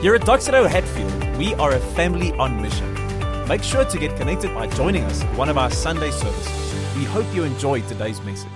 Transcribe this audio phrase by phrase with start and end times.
[0.00, 3.46] Here at Doxa Deo Hatfield, we are a family on mission.
[3.46, 6.96] Make sure to get connected by joining us at one of our Sunday services.
[6.96, 8.48] We hope you enjoyed today's message.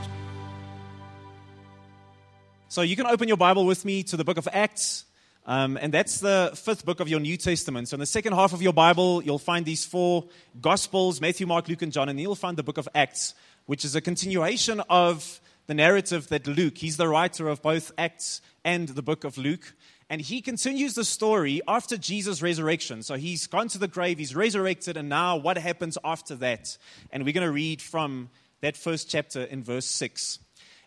[2.69, 5.04] So you can open your Bible with me to the book of Acts.
[5.44, 7.88] Um, and that's the fifth book of your New Testament.
[7.88, 10.24] So in the second half of your Bible, you'll find these four
[10.63, 12.08] Gospels Matthew, Mark, Luke, and John.
[12.08, 13.35] And you'll find the book of Acts,
[13.67, 18.41] which is a continuation of the narrative that Luke, he's the writer of both Acts
[18.65, 19.74] and the book of Luke.
[20.10, 23.02] And he continues the story after Jesus' resurrection.
[23.02, 26.76] So he's gone to the grave, he's resurrected, and now what happens after that?
[27.10, 28.28] And we're going to read from
[28.60, 30.38] that first chapter in verse 6.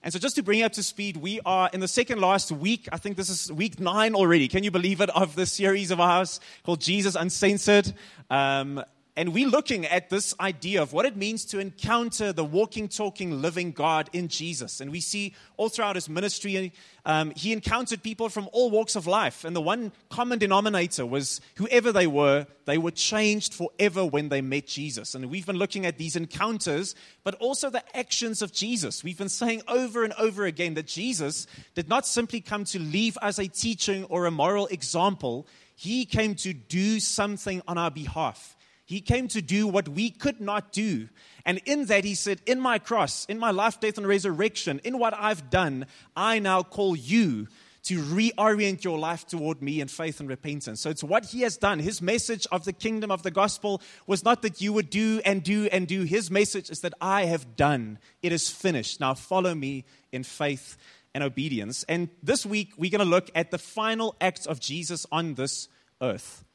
[0.04, 2.52] And so, just to bring you up to speed, we are in the second last
[2.52, 2.88] week.
[2.92, 4.48] I think this is week nine already.
[4.48, 5.10] Can you believe it?
[5.10, 7.92] Of the series of ours called Jesus Uncensored.
[8.30, 8.84] Um,
[9.18, 13.42] and we're looking at this idea of what it means to encounter the walking, talking,
[13.42, 14.80] living God in Jesus.
[14.80, 16.72] And we see all throughout his ministry,
[17.04, 19.44] um, he encountered people from all walks of life.
[19.44, 24.42] And the one common denominator was whoever they were, they were changed forever when they
[24.42, 25.16] met Jesus.
[25.16, 29.04] And we've been looking at these encounters, but also the actions of Jesus.
[29.04, 33.18] We've been saying over and over again that Jesus did not simply come to leave
[33.20, 38.54] us a teaching or a moral example, he came to do something on our behalf.
[38.88, 41.10] He came to do what we could not do.
[41.46, 44.98] And in that, he said, In my cross, in my life, death, and resurrection, in
[44.98, 45.86] what I've done,
[46.16, 47.48] I now call you
[47.84, 50.82] to reorient your life toward me in faith and repentance.
[50.82, 51.80] So it's what he has done.
[51.80, 55.44] His message of the kingdom of the gospel was not that you would do and
[55.44, 56.04] do and do.
[56.04, 58.00] His message is that I have done.
[58.22, 59.02] It is finished.
[59.02, 60.78] Now follow me in faith
[61.14, 61.84] and obedience.
[61.90, 65.68] And this week, we're going to look at the final act of Jesus on this
[66.02, 66.46] earth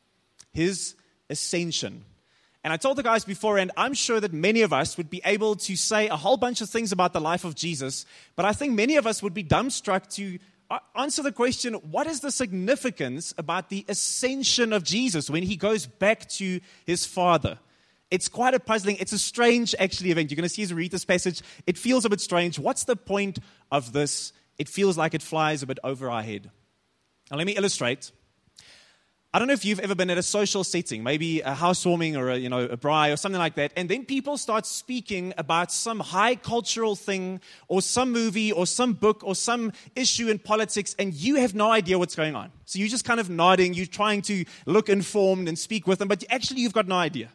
[0.53, 0.95] his
[1.31, 2.05] ascension.
[2.65, 5.57] And I told the guys beforehand, I'm sure that many of us would be able
[5.57, 8.75] to say a whole bunch of things about the life of Jesus, but I think
[8.75, 10.39] many of us would be dumbstruck to
[10.71, 15.57] uh, answer the question what is the significance about the ascension of Jesus when he
[15.57, 17.59] goes back to his Father?
[18.13, 20.31] It's quite a puzzling, it's a strange actually event.
[20.31, 22.59] You're going to see as we read this passage, it feels a bit strange.
[22.59, 23.39] What's the point
[23.73, 24.33] of this?
[24.59, 26.51] It feels like it flies a bit over our head.
[27.31, 28.13] Now, let me illustrate.
[29.35, 32.29] I don't know if you've ever been at a social setting, maybe a housewarming or
[32.29, 35.73] a, you know, a braai or something like that, and then people start speaking about
[35.73, 40.95] some high cultural thing or some movie or some book or some issue in politics,
[40.99, 42.53] and you have no idea what's going on.
[42.67, 46.09] So you're just kind of nodding, you're trying to look informed and speak with them,
[46.09, 47.31] but actually you've got no idea.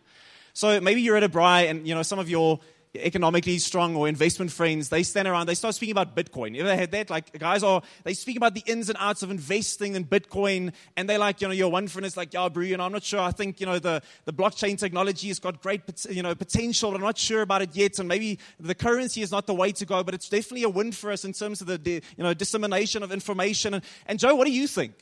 [0.54, 2.60] So maybe you're at a braai and, you know, some of your
[2.98, 6.56] economically strong or investment friends, they stand around, they start speaking about Bitcoin.
[6.56, 7.10] You ever had that?
[7.10, 11.10] Like guys are, they speak about the ins and outs of investing in Bitcoin, and
[11.10, 13.04] they like, you know, your one friend is like, yeah, bro, you know, I'm not
[13.04, 13.20] sure.
[13.20, 16.98] I think, you know, the, the blockchain technology has got great, you know, potential, but
[16.98, 18.00] I'm not sure about it yet.
[18.00, 20.92] And maybe the currency is not the way to go, but it's definitely a win
[20.92, 23.74] for us in terms of the, you know, dissemination of information.
[23.74, 24.94] And, and Joe, what do you think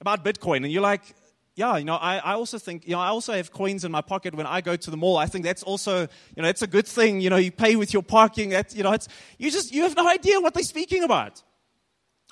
[0.00, 0.58] about Bitcoin?
[0.58, 1.02] And you're like,
[1.58, 4.00] yeah, you know, I, I also think, you know, I also have coins in my
[4.00, 5.16] pocket when I go to the mall.
[5.16, 6.02] I think that's also,
[6.36, 7.20] you know, it's a good thing.
[7.20, 8.50] You know, you pay with your parking.
[8.50, 9.08] That's, you know, it's,
[9.38, 11.42] you just, you have no idea what they're speaking about.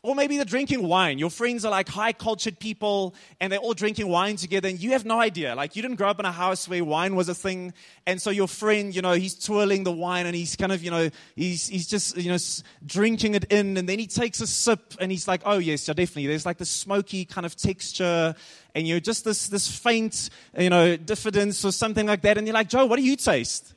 [0.07, 1.19] Or maybe they're drinking wine.
[1.19, 4.93] Your friends are like high cultured people and they're all drinking wine together and you
[4.93, 5.57] have no idea.
[5.57, 7.73] Like you didn't grow up in a house where wine was a thing.
[8.07, 10.93] And so your friend, you know, he's twirling the wine and he's kind of, you
[10.93, 12.39] know, he's, he's just, you know,
[12.85, 15.95] drinking it in and then he takes a sip and he's like, oh yes, yeah,
[15.95, 16.29] definitely.
[16.29, 18.37] There's like the smoky kind of texture
[18.77, 22.37] and you're just this, this faint, you know, diffidence or something like that.
[22.37, 23.73] And you're like, Joe, what do you taste?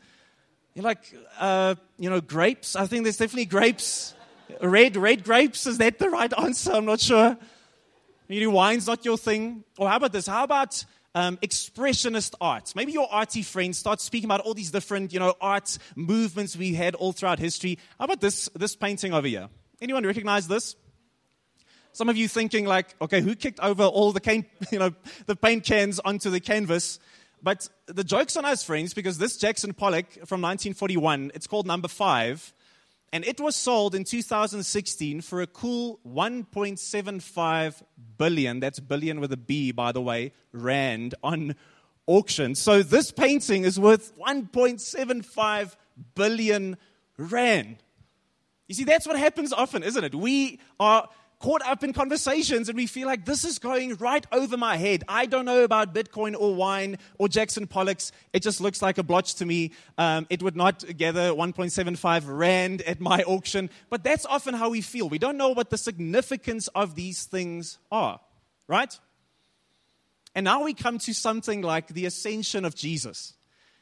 [0.76, 2.76] You're like, uh, you know, grapes.
[2.76, 4.14] I think there's definitely grapes.
[4.62, 6.74] Red, red grapes, is that the right answer?
[6.74, 7.38] I'm not sure.
[8.28, 9.64] Maybe wine's not your thing.
[9.78, 10.28] Or how about this?
[10.28, 10.84] How about
[11.16, 12.74] um, expressionist art?
[12.76, 16.74] Maybe your arty friends start speaking about all these different, you know, art movements we
[16.74, 17.80] had all throughout history.
[17.98, 19.48] How about this, this painting over here?
[19.82, 20.76] Anyone recognize this?
[21.92, 24.92] Some of you thinking like, okay, who kicked over all the cane, you know,
[25.26, 27.00] the paint cans onto the canvas?
[27.42, 31.88] But the joke's on us, friends, because this Jackson Pollock from 1941, it's called Number
[31.88, 32.54] Five.
[33.12, 37.82] And it was sold in 2016 for a cool 1.75
[38.18, 41.56] billion, that's billion with a B, by the way, rand on
[42.06, 42.54] auction.
[42.54, 45.76] So this painting is worth 1.75
[46.14, 46.78] billion
[47.18, 47.78] rand.
[48.68, 50.14] You see, that's what happens often, isn't it?
[50.14, 51.10] We are
[51.40, 55.04] caught up in conversations and we feel like this is going right over my head.
[55.08, 58.12] I don't know about Bitcoin or wine or Jackson Pollock's.
[58.34, 59.72] It just looks like a blotch to me.
[59.98, 63.70] Um, it would not gather 1.75 Rand at my auction.
[63.90, 65.08] But that's often how we feel.
[65.08, 68.20] We don't know what the significance of these things are,
[68.68, 68.98] right?
[70.36, 73.34] And now we come to something like the ascension of Jesus.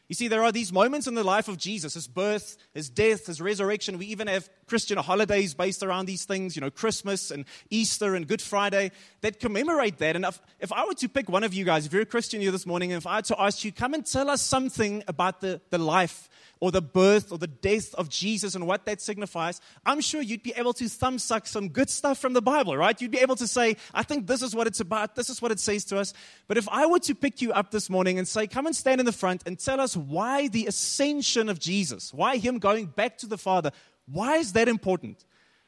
[0.07, 3.25] You see, there are these moments in the life of Jesus his birth, his death,
[3.25, 3.97] his resurrection.
[3.97, 8.25] We even have Christian holidays based around these things, you know, Christmas and Easter and
[8.25, 10.15] Good Friday that commemorate that.
[10.15, 12.39] And if, if I were to pick one of you guys, if you're a Christian
[12.39, 15.03] here this morning, and if I had to ask you, come and tell us something
[15.07, 19.01] about the, the life or the birth or the death of Jesus and what that
[19.01, 22.99] signifies, I'm sure you'd be able to thumbsuck some good stuff from the Bible, right?
[22.99, 25.51] You'd be able to say, I think this is what it's about, this is what
[25.51, 26.13] it says to us.
[26.47, 28.99] But if I were to pick you up this morning and say, come and stand
[28.99, 33.17] in the front and tell us why the ascension of Jesus, why him going back
[33.19, 33.71] to the Father,
[34.11, 35.25] why is that important?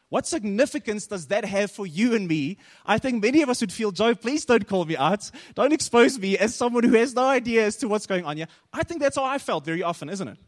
[0.10, 2.58] What significance does that have for you and me?
[2.84, 5.30] I think many of us would feel, Joe, please don't call me out.
[5.54, 8.48] Don't expose me as someone who has no idea as to what's going on here.
[8.74, 10.40] I think that's how I felt very often, isn't it?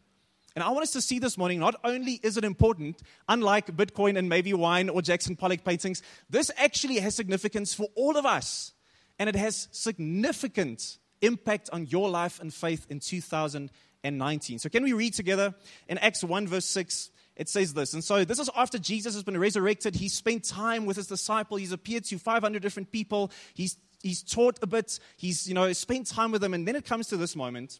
[0.55, 4.17] And I want us to see this morning not only is it important, unlike Bitcoin
[4.17, 8.73] and maybe wine or Jackson Pollock paintings, this actually has significance for all of us.
[9.17, 14.59] And it has significant impact on your life and faith in 2019.
[14.59, 15.53] So, can we read together
[15.87, 17.11] in Acts 1, verse 6?
[17.37, 17.93] It says this.
[17.93, 19.95] And so, this is after Jesus has been resurrected.
[19.95, 21.57] He spent time with his disciple.
[21.57, 23.31] He's appeared to 500 different people.
[23.53, 24.99] He's, he's taught a bit.
[25.15, 26.53] He's, you know, spent time with them.
[26.53, 27.79] And then it comes to this moment.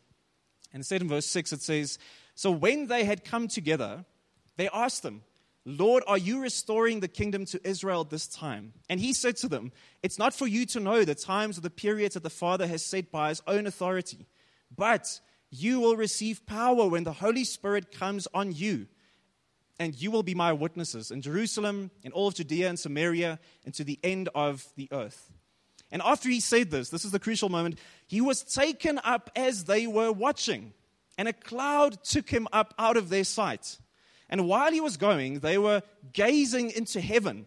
[0.74, 2.00] And it said in verse 6, it says,
[2.42, 4.04] so when they had come together,
[4.58, 5.22] they asked him,
[5.64, 8.74] Lord, are you restoring the kingdom to Israel this time?
[8.90, 9.72] And he said to them,
[10.02, 12.84] It's not for you to know the times or the periods that the Father has
[12.84, 14.26] set by his own authority,
[14.76, 15.06] but
[15.52, 18.88] you will receive power when the Holy Spirit comes on you.
[19.80, 23.74] And you will be my witnesses in Jerusalem, in all of Judea and Samaria, and
[23.76, 25.32] to the end of the earth.
[25.92, 27.78] And after he said this, this is the crucial moment,
[28.08, 30.74] he was taken up as they were watching
[31.22, 33.78] and a cloud took him up out of their sight.
[34.28, 35.84] And while he was going, they were
[36.14, 37.46] gazing into heaven.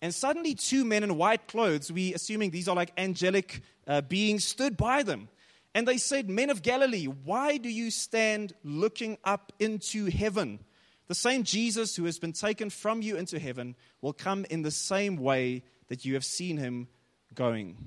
[0.00, 4.44] And suddenly, two men in white clothes, we assuming these are like angelic uh, beings,
[4.44, 5.30] stood by them.
[5.74, 10.60] And they said, Men of Galilee, why do you stand looking up into heaven?
[11.08, 14.70] The same Jesus who has been taken from you into heaven will come in the
[14.70, 16.86] same way that you have seen him
[17.34, 17.78] going.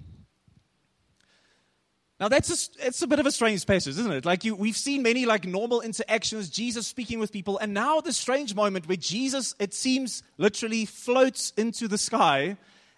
[2.20, 4.26] Now that's a, it's a bit of a strange passage, isn't it?
[4.26, 8.14] Like you, we've seen many like normal interactions, Jesus speaking with people, and now the
[8.14, 12.56] strange moment where Jesus, it seems, literally floats into the sky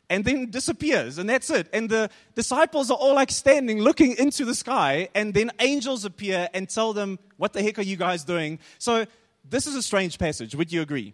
[0.09, 1.67] and then disappears, and that's it.
[1.73, 6.47] And the disciples are all like standing, looking into the sky, and then angels appear
[6.53, 9.05] and tell them, "What the heck are you guys doing?" So
[9.49, 10.55] this is a strange passage.
[10.55, 11.13] Would you agree?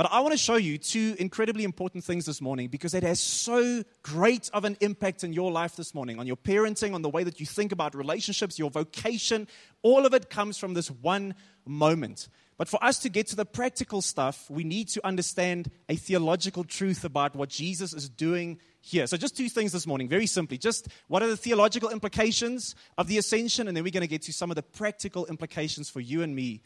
[0.00, 3.20] But I want to show you two incredibly important things this morning because it has
[3.20, 7.10] so great of an impact in your life this morning, on your parenting, on the
[7.10, 9.46] way that you think about relationships, your vocation.
[9.82, 11.34] All of it comes from this one
[11.66, 12.30] moment.
[12.56, 16.64] But for us to get to the practical stuff, we need to understand a theological
[16.64, 19.06] truth about what Jesus is doing here.
[19.06, 20.56] So, just two things this morning, very simply.
[20.56, 24.22] Just what are the theological implications of the ascension, and then we're going to get
[24.22, 26.62] to some of the practical implications for you and me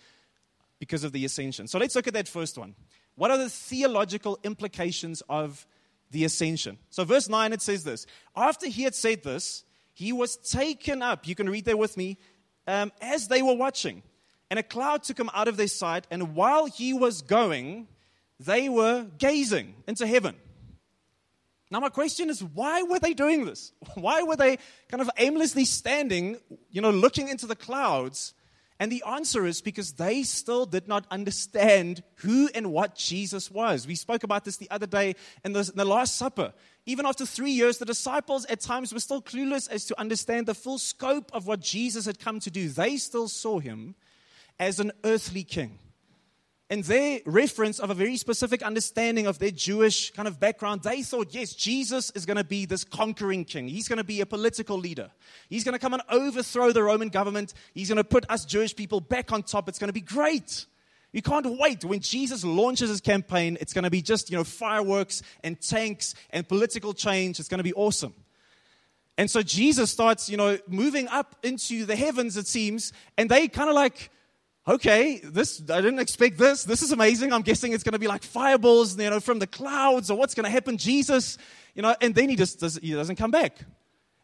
[0.78, 1.66] because of the ascension.
[1.66, 2.76] So, let's look at that first one.
[3.16, 5.66] What are the theological implications of
[6.10, 6.78] the ascension?
[6.90, 8.06] So, verse 9, it says this
[8.36, 11.26] After he had said this, he was taken up.
[11.26, 12.18] You can read there with me.
[12.66, 14.02] Um, as they were watching,
[14.50, 17.88] and a cloud took him out of their sight, and while he was going,
[18.40, 20.36] they were gazing into heaven.
[21.70, 23.72] Now, my question is, why were they doing this?
[23.94, 24.58] Why were they
[24.88, 26.36] kind of aimlessly standing,
[26.70, 28.33] you know, looking into the clouds
[28.80, 33.86] and the answer is because they still did not understand who and what Jesus was.
[33.86, 36.52] We spoke about this the other day in the, in the, Last Supper.
[36.84, 40.54] Even after three years, the disciples at times were still clueless as to understand the
[40.54, 42.68] full scope of what Jesus had come to do.
[42.68, 43.94] They still saw him
[44.58, 45.78] as an earthly king
[46.74, 51.04] in their reference of a very specific understanding of their Jewish kind of background, they
[51.04, 53.68] thought, yes, Jesus is going to be this conquering king.
[53.68, 55.12] He's going to be a political leader.
[55.48, 57.54] He's going to come and overthrow the Roman government.
[57.74, 59.68] He's going to put us Jewish people back on top.
[59.68, 60.66] It's going to be great.
[61.12, 61.84] You can't wait.
[61.84, 66.16] When Jesus launches his campaign, it's going to be just, you know, fireworks and tanks
[66.30, 67.38] and political change.
[67.38, 68.14] It's going to be awesome.
[69.16, 73.46] And so Jesus starts, you know, moving up into the heavens, it seems, and they
[73.46, 74.10] kind of like,
[74.66, 76.64] okay, this I didn't expect this.
[76.64, 77.32] This is amazing.
[77.32, 80.34] I'm guessing it's going to be like fireballs, you know, from the clouds, or what's
[80.34, 81.38] going to happen, Jesus,
[81.74, 81.94] you know.
[82.00, 83.58] And then he just does, he doesn't come back,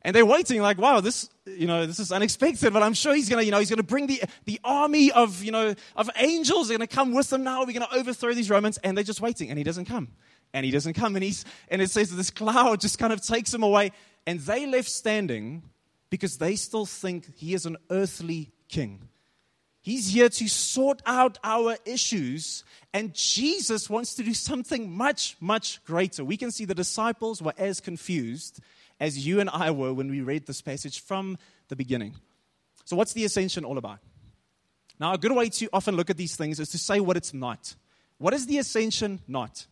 [0.03, 2.73] and they're waiting like, wow, this, you know, this is unexpected.
[2.73, 5.13] But I'm sure he's going to, you know, he's going to bring the the army
[5.13, 6.69] of, you know, of angels.
[6.69, 7.61] They're going to come with them now.
[7.61, 10.09] We're going to overthrow these Romans, and they're just waiting, and he doesn't come,
[10.55, 13.53] and he doesn't come, and he's, and it says this cloud just kind of takes
[13.53, 13.93] him away,
[14.27, 15.65] and they left standing
[16.09, 19.10] because they still think he is an earthly king.
[19.83, 25.83] He's here to sort out our issues, and Jesus wants to do something much, much
[25.85, 26.25] greater.
[26.25, 28.61] We can see the disciples were as confused
[29.01, 32.15] as you and I were when we read this passage from the beginning.
[32.85, 34.01] So, what's the ascension all about?
[34.99, 37.33] Now, a good way to often look at these things is to say what it's
[37.33, 37.75] not.
[38.19, 39.67] What is the ascension not?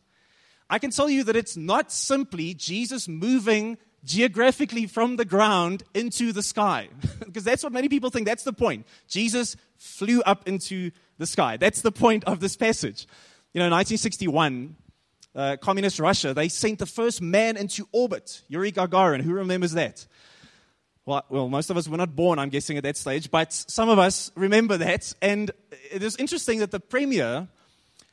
[0.70, 6.32] I can tell you that it's not simply Jesus moving geographically from the ground into
[6.32, 6.88] the sky,
[7.18, 8.26] because that's what many people think.
[8.26, 8.86] That's the point.
[9.08, 11.56] Jesus flew up into the sky.
[11.56, 13.06] That's the point of this passage.
[13.52, 14.76] You know, in 1961,
[15.34, 19.22] uh, communist Russia, they sent the first man into orbit, Yuri Gagarin.
[19.22, 20.06] Who remembers that?
[21.06, 23.88] Well, well, most of us were not born, I'm guessing, at that stage, but some
[23.88, 25.14] of us remember that.
[25.22, 25.50] And
[25.90, 27.48] it is interesting that the premier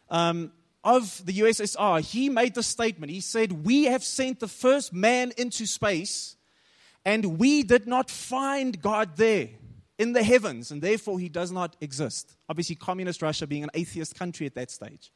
[0.10, 0.52] um,
[0.86, 3.12] of the USSR, he made the statement.
[3.12, 6.38] He said, We have sent the first man into space,
[7.04, 9.50] and we did not find God there
[9.98, 12.38] in the heavens, and therefore he does not exist.
[12.48, 15.12] Obviously, communist Russia being an atheist country at that stage.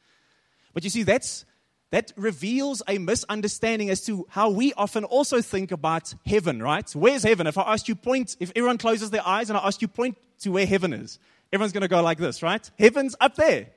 [0.74, 1.46] But you see, that's,
[1.92, 6.90] that reveals a misunderstanding as to how we often also think about heaven, right?
[6.96, 7.46] Where's heaven?
[7.46, 10.18] If I ask you point, if everyone closes their eyes and I ask you point
[10.40, 11.20] to where heaven is,
[11.52, 12.70] everyone's going to go like this, right?
[12.80, 13.68] Heaven's up there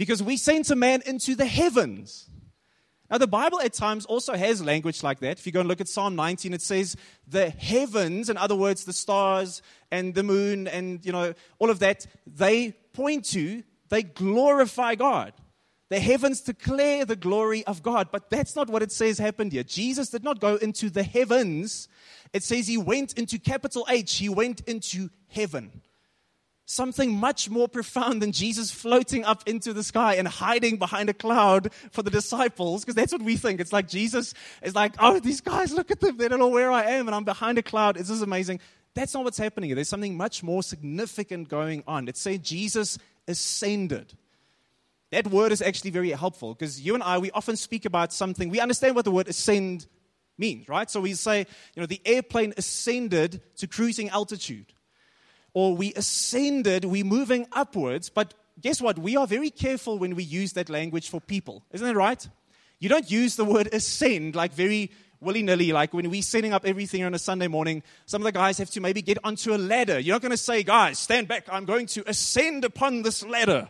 [0.00, 2.30] because we sent a man into the heavens.
[3.10, 5.38] Now, the Bible at times also has language like that.
[5.38, 6.96] If you go and look at Psalm 19, it says
[7.28, 11.80] the heavens, in other words, the stars and the moon and, you know, all of
[11.80, 15.34] that, they point to, they glorify God.
[15.90, 18.08] The heavens declare the glory of God.
[18.10, 19.64] But that's not what it says happened here.
[19.64, 21.88] Jesus did not go into the heavens.
[22.32, 25.82] It says he went into capital H, he went into heaven
[26.70, 31.14] something much more profound than Jesus floating up into the sky and hiding behind a
[31.14, 33.60] cloud for the disciples, because that's what we think.
[33.60, 36.16] It's like Jesus is like, oh, these guys, look at them.
[36.16, 37.96] They don't know where I am, and I'm behind a cloud.
[37.96, 38.60] This is amazing.
[38.94, 39.74] That's not what's happening here.
[39.74, 42.06] There's something much more significant going on.
[42.06, 44.14] It's saying Jesus ascended.
[45.10, 48.48] That word is actually very helpful because you and I, we often speak about something.
[48.48, 49.88] We understand what the word ascend
[50.38, 50.88] means, right?
[50.88, 54.72] So we say, you know, the airplane ascended to cruising altitude
[55.52, 58.08] or we ascended, we're moving upwards.
[58.08, 58.98] But guess what?
[58.98, 61.64] We are very careful when we use that language for people.
[61.72, 62.28] Isn't that right?
[62.78, 64.90] You don't use the word ascend like very
[65.20, 67.82] willy nilly, like when we're setting up everything on a Sunday morning.
[68.06, 69.98] Some of the guys have to maybe get onto a ladder.
[69.98, 71.46] You're not going to say, guys, stand back.
[71.50, 73.68] I'm going to ascend upon this ladder.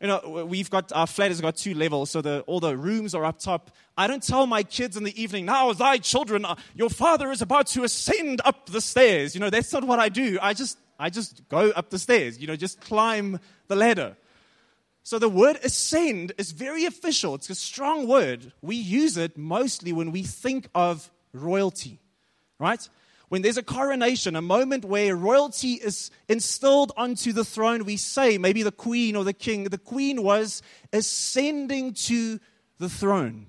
[0.00, 3.14] You know, we've got our flat has got two levels, so the, all the rooms
[3.14, 3.70] are up top.
[3.98, 7.42] I don't tell my kids in the evening, now thy children, uh, your father is
[7.42, 9.34] about to ascend up the stairs.
[9.34, 10.38] You know, that's not what I do.
[10.40, 14.16] I just, I just go up the stairs, you know, just climb the ladder.
[15.02, 17.34] So the word ascend is very official.
[17.34, 18.52] It's a strong word.
[18.62, 21.98] We use it mostly when we think of royalty,
[22.58, 22.88] right?
[23.30, 28.38] When there's a coronation, a moment where royalty is instilled onto the throne, we say,
[28.38, 32.40] maybe the queen or the king, the queen was ascending to
[32.78, 33.46] the throne.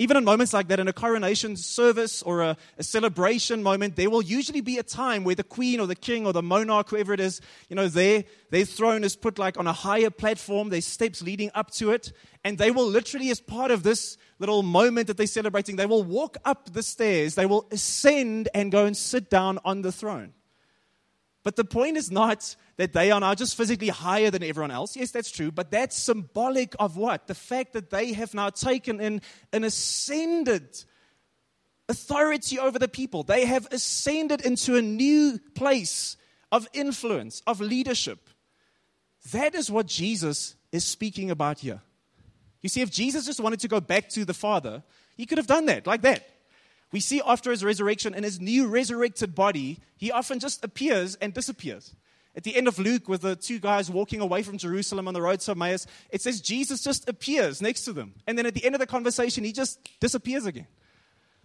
[0.00, 4.08] Even in moments like that, in a coronation service or a, a, celebration moment, there
[4.08, 7.12] will usually be a time where the queen or the king or the monarch, whoever
[7.12, 10.70] it is, you know, their, their throne is put like on a higher platform.
[10.70, 12.14] There's steps leading up to it.
[12.44, 16.02] And they will literally, as part of this little moment that they're celebrating, they will
[16.02, 20.32] walk up the stairs, they will ascend and go and sit down on the throne.
[21.42, 24.94] But the point is not that they are now just physically higher than everyone else.
[24.94, 27.26] Yes, that's true, but that's symbolic of what?
[27.26, 30.84] The fact that they have now taken in an ascended
[31.88, 33.22] authority over the people.
[33.22, 36.16] They have ascended into a new place
[36.52, 38.28] of influence, of leadership.
[39.32, 41.80] That is what Jesus is speaking about here.
[42.62, 44.82] You see, if Jesus just wanted to go back to the Father,
[45.16, 46.28] he could have done that, like that.
[46.92, 51.32] We see after his resurrection in his new resurrected body, he often just appears and
[51.32, 51.94] disappears.
[52.34, 55.22] At the end of Luke, with the two guys walking away from Jerusalem on the
[55.22, 58.14] road to Emmaus, it says Jesus just appears next to them.
[58.26, 60.66] And then at the end of the conversation, he just disappears again.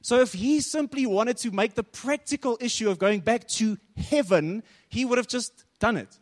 [0.02, 4.62] So if he simply wanted to make the practical issue of going back to heaven,
[4.88, 6.20] he would have just done it.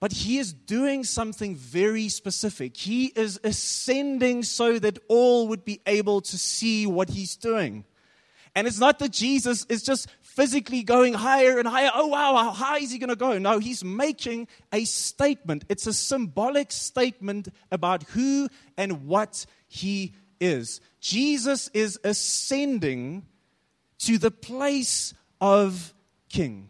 [0.00, 2.76] But he is doing something very specific.
[2.76, 7.84] He is ascending so that all would be able to see what he's doing.
[8.54, 11.90] And it's not that Jesus is just physically going higher and higher.
[11.94, 13.38] Oh, wow, how high is he going to go?
[13.38, 15.64] No, he's making a statement.
[15.68, 20.80] It's a symbolic statement about who and what he is.
[21.00, 23.26] Jesus is ascending
[24.00, 25.94] to the place of
[26.28, 26.68] king.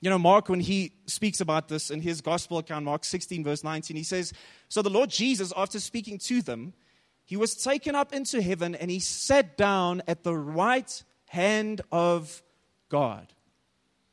[0.00, 3.64] You know, Mark, when he speaks about this in his gospel account, Mark 16, verse
[3.64, 4.34] 19, he says,
[4.68, 6.74] So the Lord Jesus, after speaking to them,
[7.24, 12.42] he was taken up into heaven and he sat down at the right hand of
[12.88, 13.32] God.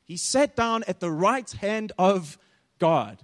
[0.03, 2.37] He sat down at the right hand of
[2.79, 3.19] God.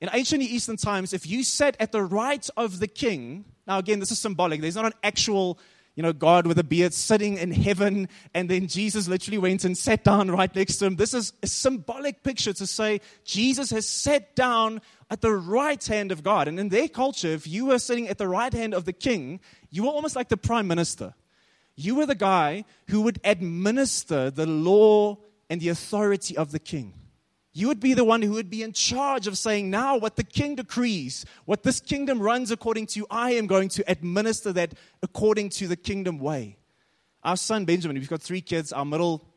[0.00, 4.00] In ancient Eastern times, if you sat at the right of the king, now again,
[4.00, 5.58] this is symbolic, there's not an actual
[5.94, 9.76] you know, God with a beard sitting in heaven, and then Jesus literally went and
[9.76, 10.96] sat down right next to him.
[10.96, 14.80] This is a symbolic picture to say Jesus has sat down
[15.12, 16.48] at the right hand of God.
[16.48, 19.40] And in their culture, if you were sitting at the right hand of the king,
[19.70, 21.12] you were almost like the prime minister.
[21.76, 25.18] You were the guy who would administer the law
[25.50, 26.94] and the authority of the king.
[27.52, 30.24] You would be the one who would be in charge of saying, now what the
[30.24, 35.50] king decrees, what this kingdom runs according to, I am going to administer that according
[35.50, 36.56] to the kingdom way.
[37.22, 39.28] Our son Benjamin, we've got three kids, our middle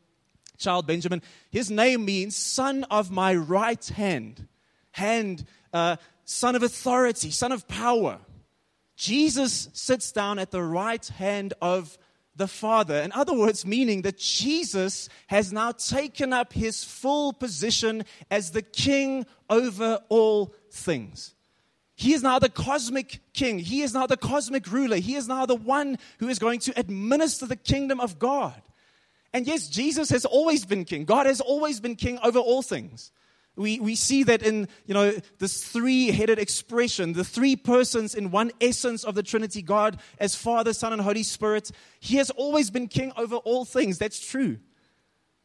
[0.56, 4.48] child Benjamin, his name means son of my right hand.
[4.92, 8.18] Hand, uh, son of authority, son of power.
[8.96, 11.98] Jesus sits down at the right hand of
[12.34, 12.96] the Father.
[12.96, 18.62] In other words, meaning that Jesus has now taken up his full position as the
[18.62, 21.34] king over all things.
[21.94, 23.58] He is now the cosmic king.
[23.58, 24.96] He is now the cosmic ruler.
[24.96, 28.60] He is now the one who is going to administer the kingdom of God.
[29.32, 31.06] And yes, Jesus has always been king.
[31.06, 33.12] God has always been king over all things.
[33.56, 38.52] We, we see that in you know this three-headed expression, the three persons in one
[38.60, 41.70] essence of the Trinity, God as Father, Son, and Holy Spirit.
[41.98, 43.98] He has always been king over all things.
[43.98, 44.58] That's true.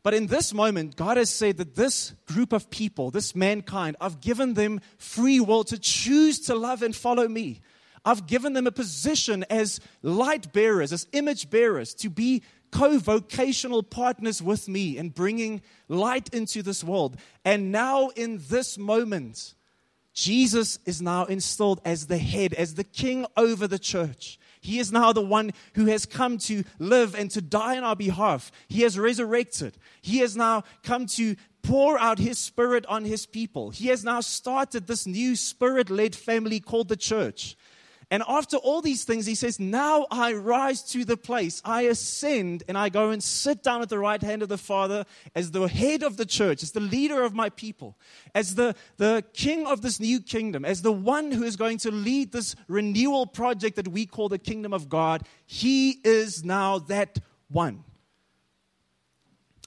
[0.03, 4.20] But in this moment, God has said that this group of people, this mankind, I've
[4.20, 7.62] given them free will to choose to love and follow me.
[8.03, 12.41] I've given them a position as light bearers, as image bearers, to be
[12.72, 17.18] co vocational partners with me in bringing light into this world.
[17.44, 19.54] And now, in this moment,
[20.13, 24.40] Jesus is now installed as the head, as the king over the church.
[24.60, 27.96] He is now the one who has come to live and to die on our
[27.96, 28.51] behalf.
[28.68, 29.78] He has resurrected.
[30.01, 33.72] He has now come to pour out his spirit on his people.
[33.72, 37.56] He has now started this new spirit led family called the church.
[38.12, 42.63] And after all these things, he says, Now I rise to the place, I ascend,
[42.68, 45.65] and I go and sit down at the right hand of the Father as the
[45.68, 47.98] head of the church, as the leader of my people,
[48.36, 51.89] as the, the king of this new kingdom, as the one who is going to
[51.91, 55.25] lead this renewal project that we call the kingdom of God.
[55.46, 57.18] He is now that
[57.50, 57.86] one.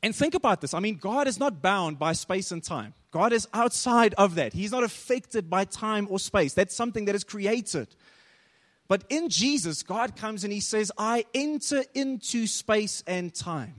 [0.02, 0.74] And think about this.
[0.74, 2.92] I mean, God is not bound by space and time.
[3.10, 4.52] God is outside of that.
[4.52, 6.52] He's not affected by time or space.
[6.52, 7.88] That's something that is created.
[8.88, 13.74] But in Jesus, God comes and He says, I enter into space and time.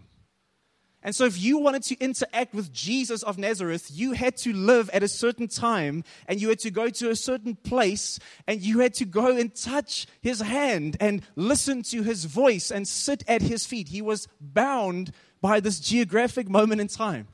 [1.05, 4.89] And so, if you wanted to interact with Jesus of Nazareth, you had to live
[4.89, 8.79] at a certain time and you had to go to a certain place and you
[8.79, 13.43] had to go and touch his hand and listen to his voice and sit at
[13.43, 13.89] his feet.
[13.89, 17.27] He was bound by this geographic moment in time.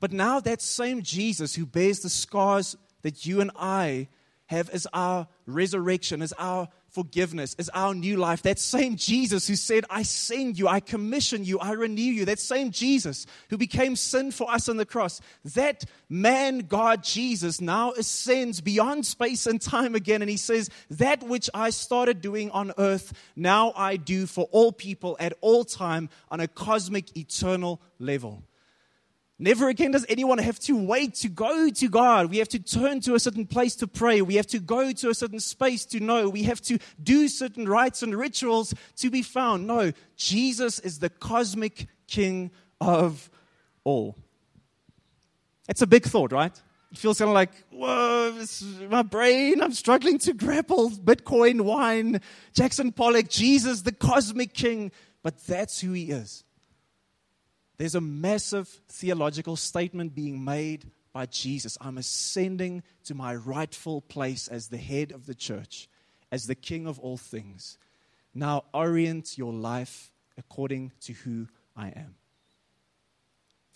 [0.00, 4.08] But now, that same Jesus who bears the scars that you and I
[4.46, 8.42] have as our resurrection, as our forgiveness, is our new life.
[8.42, 12.24] That same Jesus who said, I send you, I commission you, I renew you.
[12.24, 15.20] That same Jesus who became sin for us on the cross.
[15.54, 20.22] That man, God Jesus, now ascends beyond space and time again.
[20.22, 24.72] And he says, That which I started doing on earth, now I do for all
[24.72, 28.42] people at all time on a cosmic, eternal level.
[29.42, 32.28] Never again does anyone have to wait to go to God.
[32.28, 34.20] We have to turn to a certain place to pray.
[34.20, 36.28] We have to go to a certain space to know.
[36.28, 39.66] We have to do certain rites and rituals to be found.
[39.66, 42.50] No, Jesus is the cosmic king
[42.82, 43.30] of
[43.82, 44.14] all.
[45.70, 46.52] It's a big thought, right?
[46.92, 48.44] It feels kind of like, whoa,
[48.90, 50.90] my brain, I'm struggling to grapple.
[50.90, 52.20] Bitcoin, wine,
[52.52, 54.92] Jackson Pollock, Jesus, the cosmic king.
[55.22, 56.44] But that's who he is.
[57.80, 61.78] There's a massive theological statement being made by Jesus.
[61.80, 65.88] I'm ascending to my rightful place as the head of the church,
[66.30, 67.78] as the king of all things.
[68.34, 72.16] Now orient your life according to who I am.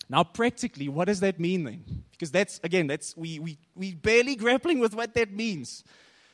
[0.07, 2.03] Now, practically, what does that mean then?
[2.11, 5.83] Because that's, again, that's, we, we, we barely grappling with what that means.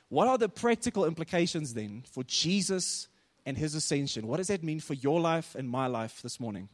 [0.09, 3.07] What are the practical implications then for Jesus
[3.45, 4.27] and his ascension?
[4.27, 6.67] What does that mean for your life and my life this morning?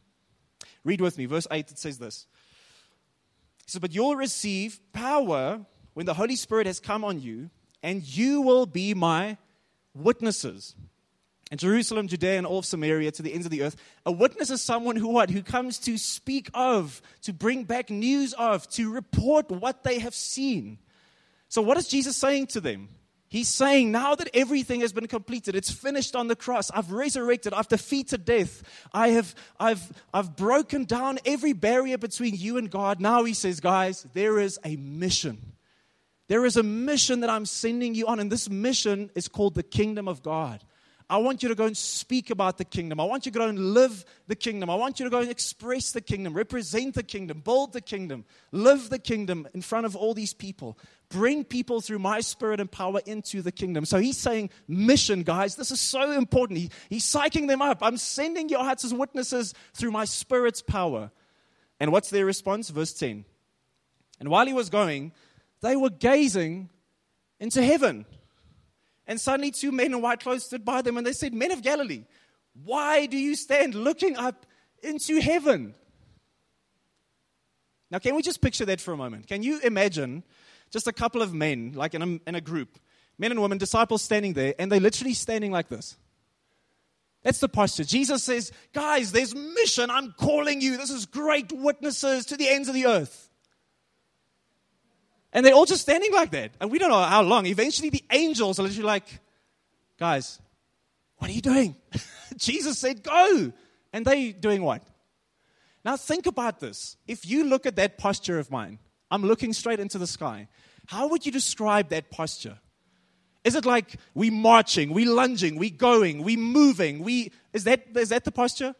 [0.84, 2.26] Read with me, verse 8, it says this.
[3.66, 7.50] He says, But you'll receive power when the Holy Spirit has come on you,
[7.82, 9.36] and you will be my
[9.94, 10.74] witnesses.
[11.50, 13.76] In Jerusalem, Judea, and all of Samaria to the ends of the earth.
[14.04, 15.30] A witness is someone who what?
[15.30, 20.14] Who comes to speak of, to bring back news of, to report what they have
[20.14, 20.78] seen.
[21.48, 22.90] So, what is Jesus saying to them?
[23.30, 26.70] He's saying, now that everything has been completed, it's finished on the cross.
[26.70, 27.52] I've resurrected.
[27.52, 28.62] I've defeated death.
[28.92, 33.00] I have, I've, I've broken down every barrier between you and God.
[33.00, 35.52] Now he says, guys, there is a mission.
[36.28, 39.62] There is a mission that I'm sending you on, and this mission is called the
[39.62, 40.64] kingdom of God.
[41.10, 43.00] I want you to go and speak about the kingdom.
[43.00, 44.68] I want you to go and live the kingdom.
[44.68, 48.26] I want you to go and express the kingdom, represent the kingdom, build the kingdom,
[48.52, 50.78] live the kingdom in front of all these people.
[51.08, 53.86] Bring people through my spirit and power into the kingdom.
[53.86, 55.56] So he's saying, mission, guys.
[55.56, 56.58] This is so important.
[56.58, 57.78] He, he's psyching them up.
[57.80, 61.10] I'm sending your hearts as witnesses through my spirit's power.
[61.80, 62.68] And what's their response?
[62.68, 63.24] Verse 10.
[64.20, 65.12] And while he was going,
[65.62, 66.68] they were gazing
[67.40, 68.04] into heaven.
[69.08, 71.62] And suddenly, two men in white clothes stood by them and they said, Men of
[71.62, 72.04] Galilee,
[72.62, 74.46] why do you stand looking up
[74.82, 75.74] into heaven?
[77.90, 79.26] Now, can we just picture that for a moment?
[79.26, 80.22] Can you imagine
[80.70, 82.78] just a couple of men, like in a, in a group,
[83.18, 85.96] men and women, disciples standing there, and they're literally standing like this?
[87.22, 87.84] That's the posture.
[87.84, 89.90] Jesus says, Guys, there's mission.
[89.90, 90.76] I'm calling you.
[90.76, 93.27] This is great witnesses to the ends of the earth.
[95.38, 96.50] And they're all just standing like that.
[96.60, 97.46] And we don't know how long.
[97.46, 99.20] Eventually, the angels are literally like,
[99.96, 100.40] guys,
[101.18, 101.76] what are you doing?
[102.36, 103.52] Jesus said, go.
[103.92, 104.82] And they doing what?
[105.84, 106.96] Now, think about this.
[107.06, 108.80] If you look at that posture of mine,
[109.12, 110.48] I'm looking straight into the sky.
[110.86, 112.58] How would you describe that posture?
[113.44, 116.98] Is it like we marching, we lunging, we going, we moving?
[116.98, 118.74] We is that is that the posture?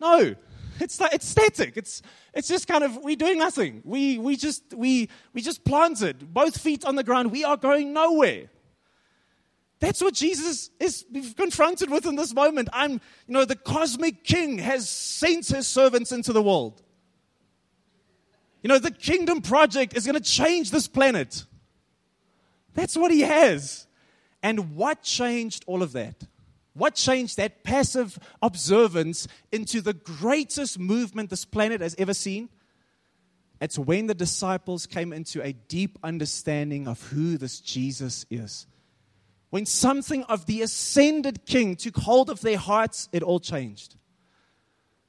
[0.00, 0.36] No.
[0.82, 1.76] It's like, it's static.
[1.76, 2.02] It's,
[2.34, 3.82] it's just kind of, we're doing nothing.
[3.84, 7.30] We, we, just, we, we just planted, both feet on the ground.
[7.30, 8.50] We are going nowhere.
[9.78, 11.04] That's what Jesus is
[11.36, 12.68] confronted with in this moment.
[12.72, 16.82] I'm, you know, the cosmic king has sent his servants into the world.
[18.62, 21.44] You know, the kingdom project is going to change this planet.
[22.74, 23.86] That's what he has.
[24.42, 26.14] And what changed all of that?
[26.74, 32.48] What changed that passive observance into the greatest movement this planet has ever seen?
[33.60, 38.66] It's when the disciples came into a deep understanding of who this Jesus is.
[39.50, 43.96] When something of the ascended king took hold of their hearts, it all changed.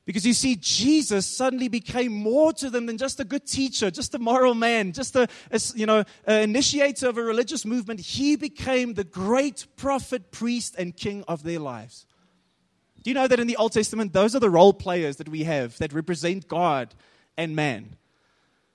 [0.06, 4.13] Because you see, Jesus suddenly became more to them than just a good teacher, just
[4.13, 8.02] a moral man, just a, a you know, an initiator of a religious movement.
[8.02, 12.06] He became the great prophet, priest, and king of their lives.
[13.02, 15.44] Do you know that in the Old Testament, those are the role players that we
[15.44, 16.94] have that represent God
[17.38, 17.96] and man?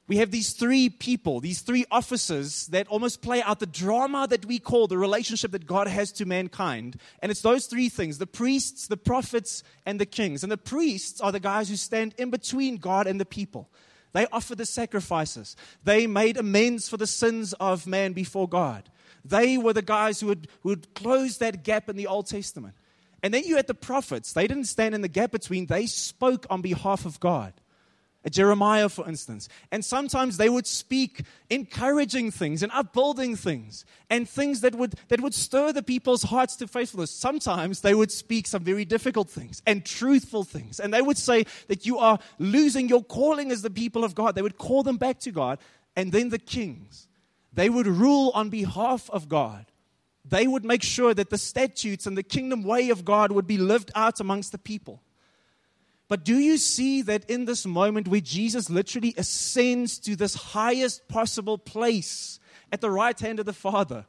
[0.09, 4.47] We have these three people, these three officers that almost play out the drama that
[4.47, 6.97] we call the relationship that God has to mankind.
[7.21, 10.43] And it's those three things the priests, the prophets, and the kings.
[10.43, 13.69] And the priests are the guys who stand in between God and the people.
[14.15, 18.89] They offer the sacrifices, they made amends for the sins of man before God.
[19.25, 22.75] They were the guys who would, who would close that gap in the Old Testament.
[23.23, 24.33] And then you had the prophets.
[24.33, 27.53] They didn't stand in the gap between, they spoke on behalf of God.
[28.31, 29.49] Jeremiah, for instance.
[29.71, 35.21] And sometimes they would speak encouraging things and upbuilding things and things that would, that
[35.21, 37.11] would stir the people's hearts to faithfulness.
[37.11, 40.81] Sometimes they would speak some very difficult things and truthful things.
[40.81, 44.35] And they would say that you are losing your calling as the people of God.
[44.35, 45.59] They would call them back to God.
[45.95, 47.09] And then the kings,
[47.53, 49.67] they would rule on behalf of God.
[50.25, 53.57] They would make sure that the statutes and the kingdom way of God would be
[53.57, 55.03] lived out amongst the people.
[56.09, 61.07] But do you see that in this moment where Jesus literally ascends to this highest
[61.07, 62.41] possible place
[62.73, 64.07] at the right hand of the Father?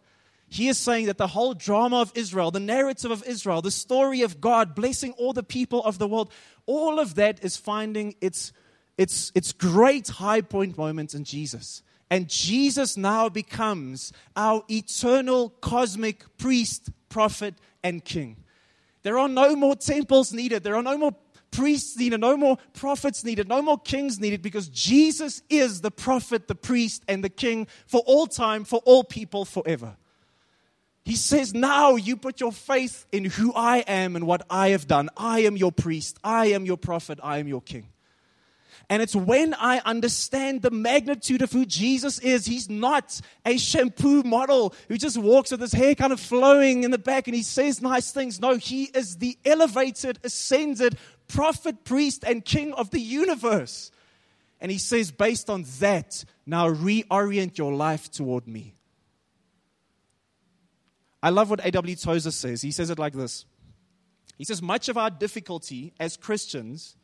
[0.48, 4.22] He is saying that the whole drama of Israel, the narrative of Israel, the story
[4.22, 6.32] of God blessing all the people of the world,
[6.66, 8.52] all of that is finding its,
[8.98, 11.84] its, its great high point moments in Jesus.
[12.10, 18.38] And Jesus now becomes our eternal cosmic priest, prophet, and king.
[19.04, 20.64] There are no more temples needed.
[20.64, 21.16] There are no more
[21.52, 26.48] priests needed, no more prophets needed, no more kings needed, because Jesus is the prophet,
[26.48, 29.96] the priest, and the king for all time, for all people, forever.
[31.06, 34.88] He says, Now you put your faith in who I am and what I have
[34.88, 35.10] done.
[35.18, 37.88] I am your priest, I am your prophet, I am your king.
[38.92, 42.48] And it's when I understand the magnitude of who Jesus is.
[42.48, 46.90] He's not a shampoo model who just walks with his hair kind of flowing in
[46.90, 48.40] the back and he says nice things.
[48.40, 50.98] No, he is the elevated, ascended
[51.30, 53.92] prophet, priest, and king of the universe.
[54.60, 58.76] And he says, based on that, now reorient your life toward me.
[61.24, 61.96] I love what A.W.
[61.96, 62.62] Tozer says.
[62.62, 63.46] He says it like this
[64.38, 66.96] He says, Much of our difficulty as Christians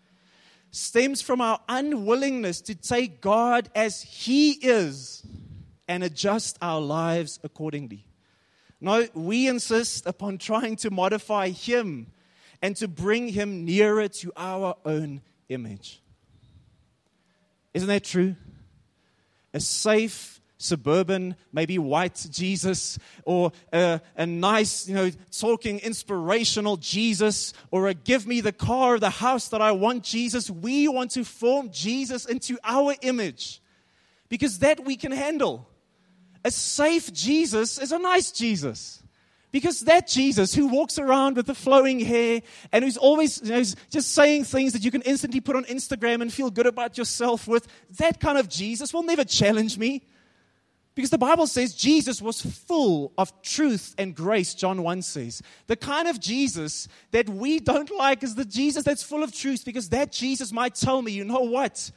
[0.72, 5.26] stems from our unwillingness to take God as He is
[5.88, 8.06] and adjust our lives accordingly.
[8.82, 12.08] No, we insist upon trying to modify Him
[12.66, 16.02] and to bring him nearer to our own image.
[17.76, 18.36] Isn't that true?
[19.54, 27.54] A safe, suburban, maybe white Jesus, or a, a, nice, you know, talking inspirational Jesus,
[27.70, 30.50] or a give me the car the house that I want Jesus.
[30.50, 33.62] We want to form Jesus into our image
[34.28, 35.70] because that we can handle.
[36.44, 39.04] A safe Jesus is a nice Jesus.
[39.56, 42.42] Because that Jesus who walks around with the flowing hair
[42.74, 46.22] and who's always you know, just saying things that you can instantly put on Instagram
[46.22, 47.66] and feel good about yourself with,
[47.98, 50.04] that kind of Jesus will never challenge me.
[50.94, 55.42] Because the Bible says Jesus was full of truth and grace, John 1 says.
[55.68, 59.64] The kind of Jesus that we don't like is the Jesus that's full of truth,
[59.64, 61.92] because that Jesus might tell me, you know what?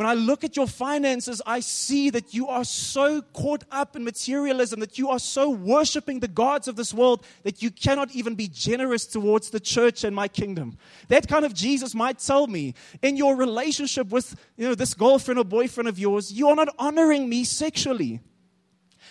[0.00, 4.02] When I look at your finances, I see that you are so caught up in
[4.02, 8.34] materialism, that you are so worshiping the gods of this world that you cannot even
[8.34, 10.78] be generous towards the church and my kingdom.
[11.08, 15.38] That kind of Jesus might tell me in your relationship with you know, this girlfriend
[15.38, 18.20] or boyfriend of yours, you are not honoring me sexually.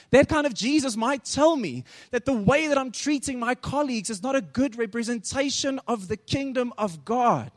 [0.10, 4.10] That kind of Jesus might tell me that the way that I'm treating my colleagues
[4.10, 7.52] is not a good representation of the kingdom of God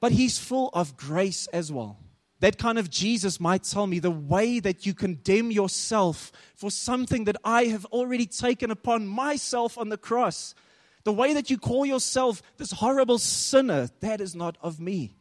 [0.00, 1.98] but he's full of grace as well.
[2.40, 7.24] That kind of Jesus might tell me the way that you condemn yourself for something
[7.24, 10.54] that I have already taken upon myself on the cross,
[11.02, 15.17] the way that you call yourself this horrible sinner, that is not of me.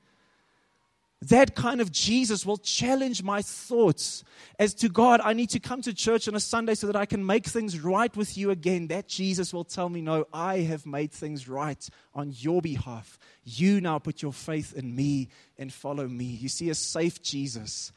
[1.24, 4.24] That kind of Jesus will challenge my thoughts
[4.60, 7.08] as to God, I need to come to church on a Sunday so that I
[7.08, 8.88] can make things right with you again.
[8.88, 13.18] That Jesus will tell me, No, I have made things right on your behalf.
[13.44, 16.26] You now put your faith in me and follow me.
[16.26, 17.92] You see, a safe Jesus,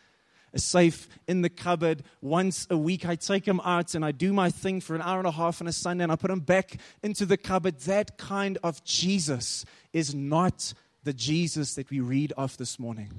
[0.55, 2.05] a safe in the cupboard.
[2.23, 5.19] Once a week, I take him out and I do my thing for an hour
[5.19, 7.81] and a half on a Sunday and I put him back into the cupboard.
[7.81, 10.73] That kind of Jesus is not
[11.05, 13.11] the Jesus that we read of this morning.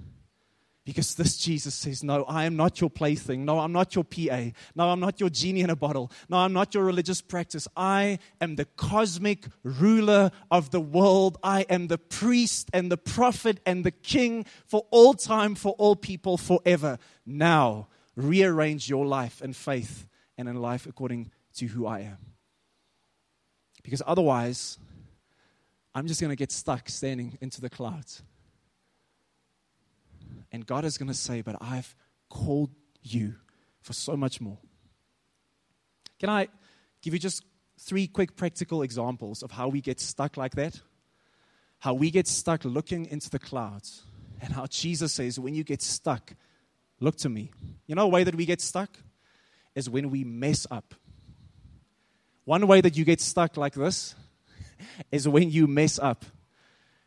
[0.83, 3.45] Because this Jesus says, No, I am not your plaything.
[3.45, 4.49] No, I'm not your PA.
[4.75, 6.11] No, I'm not your genie in a bottle.
[6.27, 7.67] No, I'm not your religious practice.
[7.77, 11.37] I am the cosmic ruler of the world.
[11.43, 15.95] I am the priest and the prophet and the king for all time, for all
[15.95, 16.97] people, forever.
[17.27, 22.17] Now, rearrange your life and faith and in life according to who I am.
[23.83, 24.79] Because otherwise,
[25.93, 28.23] I'm just going to get stuck standing into the clouds.
[30.51, 31.95] And God is going to say, But I've
[32.29, 33.35] called you
[33.81, 34.57] for so much more.
[36.19, 36.47] Can I
[37.01, 37.43] give you just
[37.79, 40.79] three quick practical examples of how we get stuck like that?
[41.79, 44.03] How we get stuck looking into the clouds,
[44.41, 46.33] and how Jesus says, When you get stuck,
[46.99, 47.51] look to me.
[47.87, 48.97] You know, a way that we get stuck
[49.75, 50.93] is when we mess up.
[52.45, 54.15] One way that you get stuck like this
[55.11, 56.25] is when you mess up.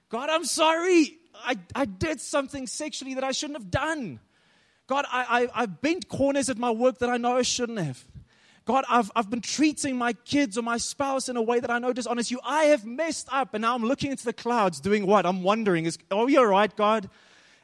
[0.08, 1.18] God, I'm sorry.
[1.34, 4.20] I, I did something sexually that I shouldn't have done.
[4.86, 8.04] God, I, I, I've bent corners at my work that I know I shouldn't have.
[8.66, 11.78] God, I've, I've been treating my kids or my spouse in a way that I
[11.78, 12.40] know dishonors you.
[12.44, 13.52] I have messed up.
[13.52, 15.26] And now I'm looking into the clouds doing what?
[15.26, 17.10] I'm wondering, is, are you all right, God?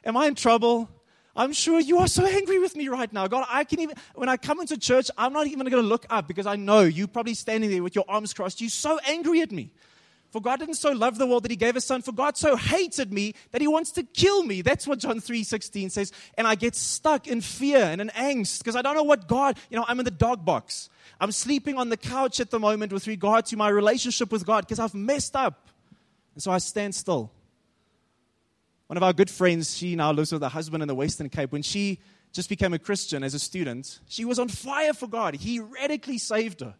[0.05, 0.89] Am I in trouble?
[1.35, 3.27] I'm sure you are so angry with me right now.
[3.27, 6.05] God, I can even, when I come into church, I'm not even going to look
[6.09, 8.61] up because I know you probably standing there with your arms crossed.
[8.61, 9.71] You're so angry at me.
[10.31, 12.01] For God didn't so love the world that he gave his son.
[12.01, 14.61] For God so hated me that he wants to kill me.
[14.61, 16.13] That's what John 3:16 says.
[16.37, 19.59] And I get stuck in fear and in angst because I don't know what God,
[19.69, 20.89] you know, I'm in the dog box.
[21.19, 24.65] I'm sleeping on the couch at the moment with regard to my relationship with God
[24.65, 25.67] because I've messed up.
[26.33, 27.31] And so I stand still.
[28.87, 31.51] One of our good friends, she now lives with her husband in the Western Cape.
[31.51, 31.99] When she
[32.31, 35.35] just became a Christian as a student, she was on fire for God.
[35.35, 36.75] He radically saved her.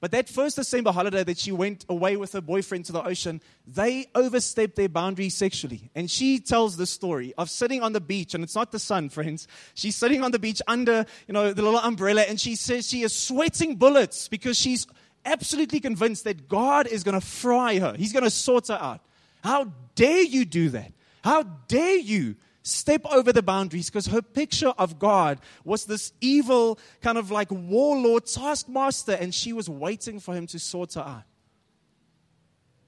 [0.00, 3.40] But that first December holiday that she went away with her boyfriend to the ocean,
[3.66, 5.90] they overstepped their boundaries sexually.
[5.94, 9.08] And she tells the story of sitting on the beach, and it's not the sun,
[9.10, 9.48] friends.
[9.74, 13.02] She's sitting on the beach under, you know, the little umbrella, and she says she
[13.02, 14.86] is sweating bullets because she's
[15.24, 17.94] absolutely convinced that God is going to fry her.
[17.96, 19.00] He's going to sort her out.
[19.42, 20.92] How dare you do that?
[21.24, 26.78] How dare you step over the boundaries because her picture of God was this evil,
[27.00, 31.22] kind of like warlord, taskmaster, and she was waiting for him to sort her out.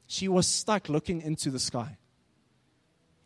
[0.06, 1.96] She was stuck looking into the sky.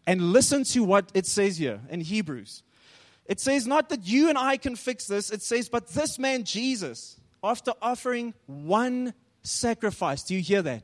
[0.06, 2.62] And listen to what it says here in Hebrews.
[3.26, 6.44] It says, not that you and I can fix this, it says, but this man,
[6.44, 10.82] Jesus, after offering one sacrifice, do you hear that?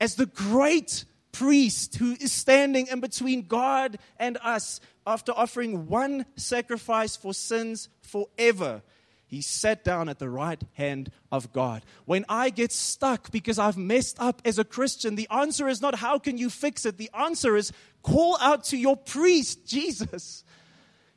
[0.00, 6.26] As the great priest who is standing in between God and us after offering one
[6.36, 8.82] sacrifice for sins forever.
[9.26, 11.82] He sat down at the right hand of God.
[12.04, 15.94] When I get stuck because I've messed up as a Christian, the answer is not
[15.94, 16.98] how can you fix it?
[16.98, 20.44] The answer is call out to your priest, Jesus.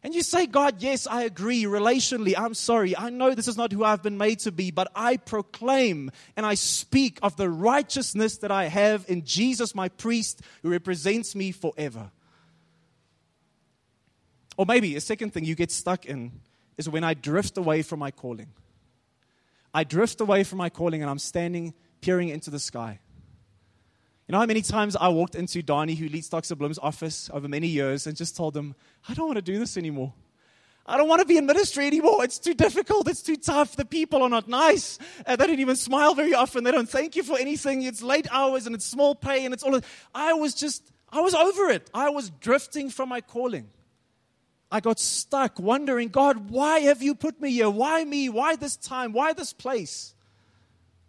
[0.05, 1.63] And you say, God, yes, I agree.
[1.63, 2.95] Relationally, I'm sorry.
[2.95, 6.45] I know this is not who I've been made to be, but I proclaim and
[6.45, 11.51] I speak of the righteousness that I have in Jesus, my priest, who represents me
[11.51, 12.11] forever.
[14.57, 16.33] Or maybe a second thing you get stuck in
[16.77, 18.49] is when I drift away from my calling.
[19.73, 22.99] I drift away from my calling and I'm standing peering into the sky.
[24.27, 26.55] You know how many times I walked into Donnie, who leads Dr.
[26.55, 28.73] Bloom's office over many years, and just told him,
[29.07, 30.13] I don't want to do this anymore.
[30.87, 32.23] I don't want to be in ministry anymore.
[32.23, 33.07] It's too difficult.
[33.07, 33.75] It's too tough.
[33.75, 34.97] The people are not nice.
[35.25, 36.63] Uh, they don't even smile very often.
[36.63, 37.83] They don't thank you for anything.
[37.83, 39.79] It's late hours and it's small pay and it's all.
[40.13, 41.89] I was just, I was over it.
[41.93, 43.69] I was drifting from my calling.
[44.71, 47.69] I got stuck wondering, God, why have you put me here?
[47.69, 48.29] Why me?
[48.29, 49.11] Why this time?
[49.13, 50.14] Why this place?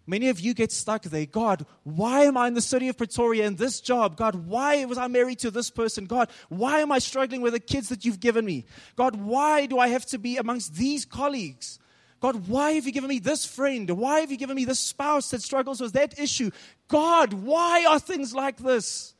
[0.06, 1.26] Many of you get stuck there.
[1.26, 4.16] God, why am I in the city of Pretoria in this job?
[4.16, 6.06] God, why was I married to this person?
[6.06, 8.66] God, why am I struggling with the kids that you've given me?
[8.94, 11.80] God, why do I have to be amongst these colleagues?
[12.20, 13.90] God, why have you given me this friend?
[13.90, 16.52] Why have you given me this spouse that struggles with that issue?
[16.86, 19.12] God, why are things like this?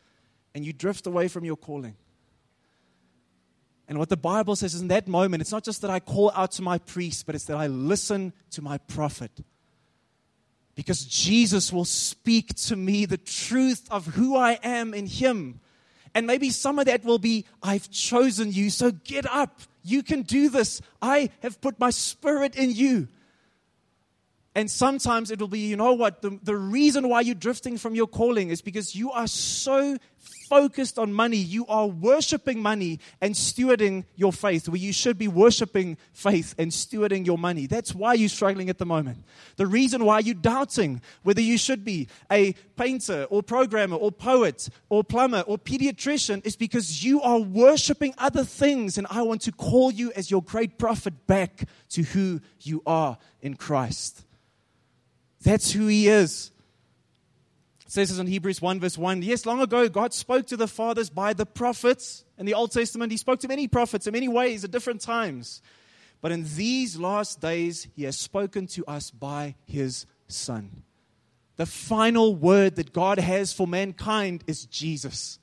[0.55, 1.97] And you drift away from your calling.
[3.89, 6.31] And what the Bible says is in that moment, it's not just that I call
[6.35, 9.33] out to my priest, but it's that I listen to my prophet
[10.77, 15.61] because Jesus will speak to me the truth of who I am in Him.
[16.15, 19.61] And maybe some of that will be, I've chosen you, so get up.
[19.83, 20.81] You can do this.
[21.03, 23.09] I have put my spirit in you.
[24.57, 27.95] And sometimes it will be, you know what, the, the reason why you're drifting from
[27.95, 29.99] your calling is because you are so
[30.49, 31.37] focused on money.
[31.37, 36.71] You are worshiping money and stewarding your faith, where you should be worshiping faith and
[36.71, 37.67] stewarding your money.
[37.67, 39.25] That's why you're struggling at the moment.
[39.57, 44.71] The reason why you're doubting whether you should be a painter or programmer or poet
[44.89, 48.97] or plumber or pediatrician is because you are worshiping other things.
[48.97, 53.19] And I want to call you as your great prophet back to who you are
[53.43, 54.26] in Christ.
[55.43, 56.51] That's who He is.
[57.87, 59.23] It says this in Hebrews 1, verse 1.
[59.23, 62.25] Yes, long ago, God spoke to the fathers by the prophets.
[62.37, 65.63] In the Old Testament, He spoke to many prophets in many ways at different times.
[66.21, 70.83] But in these last days, He has spoken to us by His Son.
[71.57, 75.39] The final word that God has for mankind is Jesus.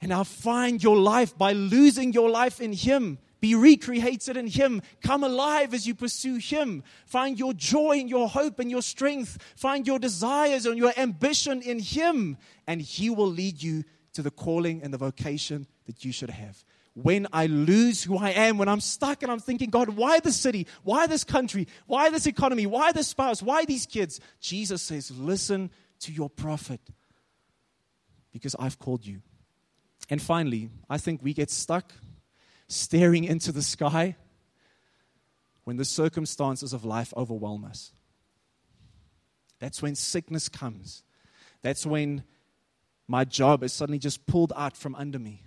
[0.00, 4.80] And now find your life by losing your life in Him be recreated in Him.
[5.02, 6.82] Come alive as you pursue Him.
[7.04, 9.36] Find your joy and your hope and your strength.
[9.54, 12.38] Find your desires and your ambition in Him.
[12.66, 16.64] And He will lead you to the calling and the vocation that you should have.
[16.94, 20.40] When I lose who I am, when I'm stuck and I'm thinking, God, why this
[20.40, 20.66] city?
[20.82, 21.68] Why this country?
[21.86, 22.64] Why this economy?
[22.64, 23.42] Why this spouse?
[23.42, 24.20] Why these kids?
[24.40, 26.80] Jesus says, listen to your prophet
[28.32, 29.20] because I've called you.
[30.08, 31.92] And finally, I think we get stuck
[32.68, 34.16] staring into the sky
[35.64, 37.92] when the circumstances of life overwhelm us.
[39.58, 41.02] That's when sickness comes.
[41.62, 42.24] That's when
[43.08, 45.42] my job is suddenly just pulled out from under me.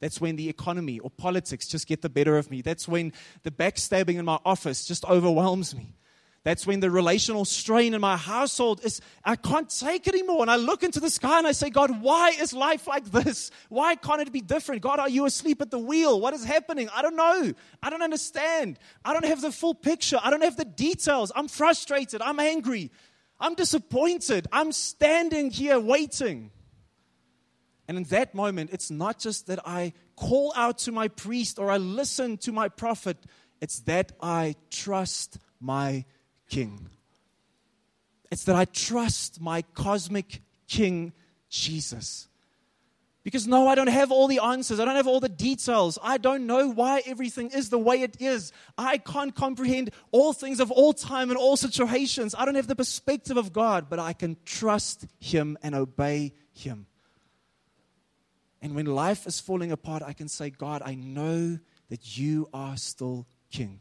[0.00, 2.62] That's when the economy or politics just get the better of me.
[2.62, 5.96] That's when the backstabbing in my office just overwhelms me.
[6.42, 10.40] That's when the relational strain in my household is, I can't take it anymore.
[10.40, 13.50] And I look into the sky and I say, God, why is life like this?
[13.68, 14.80] Why can't it be different?
[14.80, 16.18] God, are you asleep at the wheel?
[16.18, 16.88] What is happening?
[16.94, 17.52] I don't know.
[17.82, 18.78] I don't understand.
[19.04, 20.18] I don't have the full picture.
[20.22, 21.30] I don't have the details.
[21.36, 22.22] I'm frustrated.
[22.22, 22.90] I'm angry.
[23.38, 24.46] I'm disappointed.
[24.50, 26.52] I'm standing here waiting.
[27.86, 31.70] And in that moment, it's not just that I call out to my priest or
[31.70, 33.18] I listen to my prophet,
[33.60, 36.06] it's that I trust my
[36.50, 36.90] King.
[38.30, 41.12] It's that I trust my cosmic King,
[41.48, 42.28] Jesus.
[43.22, 44.80] Because no, I don't have all the answers.
[44.80, 45.98] I don't have all the details.
[46.02, 48.52] I don't know why everything is the way it is.
[48.78, 52.34] I can't comprehend all things of all time and all situations.
[52.36, 56.86] I don't have the perspective of God, but I can trust Him and obey Him.
[58.62, 61.58] And when life is falling apart, I can say, God, I know
[61.90, 63.80] that you are still King.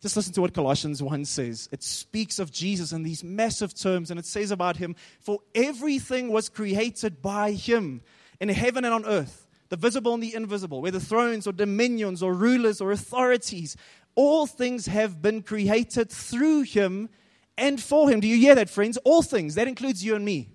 [0.00, 1.68] Just listen to what Colossians 1 says.
[1.72, 6.32] It speaks of Jesus in these massive terms, and it says about him, For everything
[6.32, 8.00] was created by him
[8.40, 12.32] in heaven and on earth, the visible and the invisible, whether thrones or dominions or
[12.32, 13.76] rulers or authorities.
[14.14, 17.10] All things have been created through him
[17.58, 18.20] and for him.
[18.20, 18.96] Do you hear that, friends?
[19.04, 20.48] All things, that includes you and me,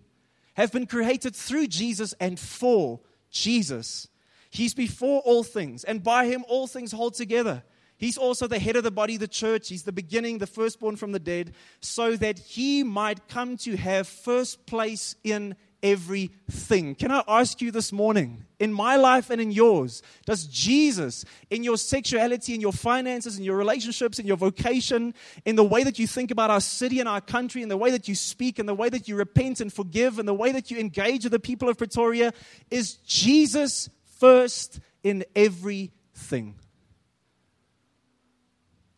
[0.55, 2.99] have been created through Jesus and for
[3.30, 4.07] Jesus.
[4.49, 7.63] He's before all things, and by him all things hold together.
[7.98, 9.70] He's also the head of the body, the church.
[9.70, 14.08] He's the beginning, the firstborn from the dead, so that he might come to have
[14.08, 16.96] first place in everything.
[16.96, 21.64] Can I ask you this morning, in my life and in yours, does Jesus, in
[21.64, 25.14] your sexuality, in your finances, in your relationships, in your vocation,
[25.46, 27.91] in the way that you think about our city and our country, in the way
[27.91, 30.72] that you speak, in the way that you repent and forgive, in the way that
[30.72, 32.34] you engage with the people of Pretoria,
[32.72, 33.88] is Jesus
[34.18, 36.56] first in everything?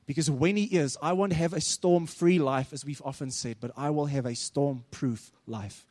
[0.07, 3.57] Because when He is, I won't have a storm free life, as we've often said,
[3.59, 5.85] but I will have a storm proof life.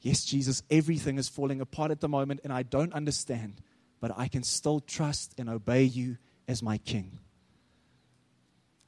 [0.00, 3.62] Yes, Jesus, everything is falling apart at the moment, and I don't understand,
[4.00, 7.20] but I can still trust and obey you as my King,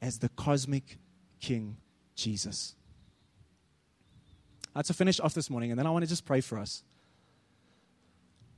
[0.02, 0.98] as the cosmic
[1.40, 1.78] King,
[2.16, 2.74] Jesus.
[4.74, 6.58] I have to finish off this morning, and then I want to just pray for
[6.58, 6.82] us.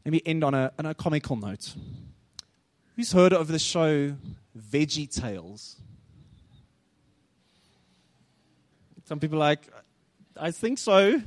[0.04, 1.74] Let me end on a, on a comical note.
[2.96, 4.16] Who's heard of the show
[4.60, 5.76] Veggie Tales?
[9.04, 9.60] Some people like,
[10.36, 11.20] I think so.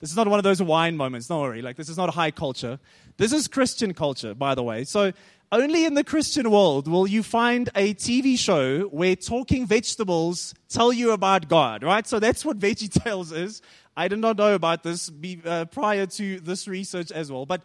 [0.00, 1.26] This is not one of those wine moments.
[1.26, 1.60] Don't worry.
[1.60, 2.78] Like, this is not high culture.
[3.16, 4.84] This is Christian culture, by the way.
[4.84, 5.12] So,
[5.50, 10.92] only in the Christian world will you find a TV show where talking vegetables tell
[10.92, 12.06] you about God, right?
[12.06, 13.62] So that's what Veggie Tales is.
[13.96, 15.10] I did not know about this
[15.46, 17.46] uh, prior to this research as well.
[17.46, 17.62] But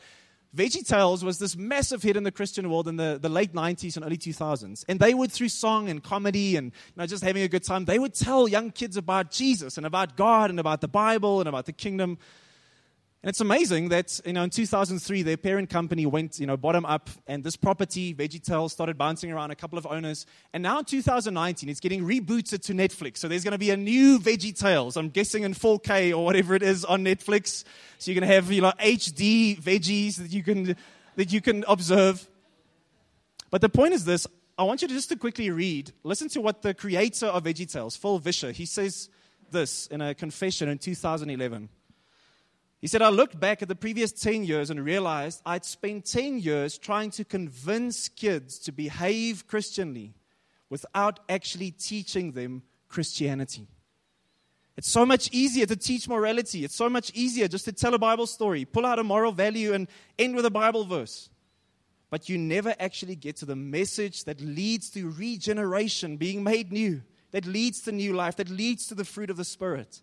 [0.55, 3.95] Veggie Tales was this massive hit in the Christian world in the, the late 90s
[3.95, 4.85] and early 2000s.
[4.87, 7.85] And they would, through song and comedy and you know, just having a good time,
[7.85, 11.49] they would tell young kids about Jesus and about God and about the Bible and
[11.49, 12.19] about the kingdom.
[13.23, 16.85] And it's amazing that, you know, in 2003, their parent company went, you know, bottom
[16.85, 20.25] up, and this property, VeggieTales, started bouncing around a couple of owners.
[20.51, 23.19] And now in 2019, it's getting rebooted to Netflix.
[23.19, 26.63] So there's going to be a new VeggieTales, I'm guessing in 4K or whatever it
[26.63, 27.63] is on Netflix.
[27.97, 30.75] So you're going to have, you know, HD veggies that you can,
[31.15, 32.27] that you can observe.
[33.51, 36.41] But the point is this I want you to just to quickly read, listen to
[36.41, 39.07] what the creator of VeggieTales, Phil Vischer, he says
[39.49, 41.69] this in a confession in 2011.
[42.83, 46.39] He said, I looked back at the previous 10 years and realized I'd spent 10
[46.39, 50.15] years trying to convince kids to behave Christianly
[50.69, 53.69] without actually teaching them Christianity.
[54.75, 56.65] It's so much easier to teach morality.
[56.65, 59.71] It's so much easier just to tell a Bible story, pull out a moral value,
[59.71, 59.87] and
[60.19, 61.29] end with a Bible verse.
[62.09, 67.01] But you never actually get to the message that leads to regeneration, being made new,
[67.31, 70.01] that leads to new life, that leads to the fruit of the Spirit.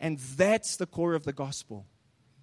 [0.00, 1.86] And that's the core of the gospel.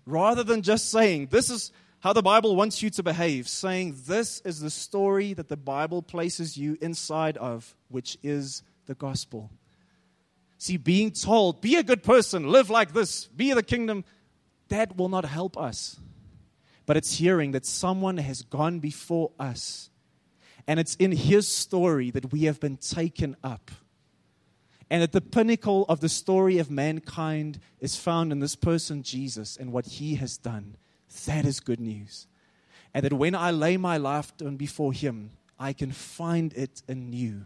[0.06, 4.40] Rather than just saying, this is how the Bible wants you to behave, saying, this
[4.42, 9.50] is the story that the Bible places you inside of, which is the gospel.
[10.60, 14.06] See, being told, be a good person, live like this, be the kingdom,
[14.70, 16.00] that will not help us.
[16.86, 19.90] But it's hearing that someone has gone before us.
[20.68, 23.72] And it's in his story that we have been taken up.
[24.90, 29.58] And at the pinnacle of the story of mankind is found in this person, Jesus,
[29.58, 30.78] and what he has done.
[31.26, 32.28] That is good news.
[32.94, 37.46] And that when I lay my life down before him, I can find it anew.